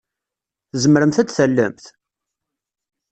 [0.71, 1.85] Tzemremt ad d-tallemt?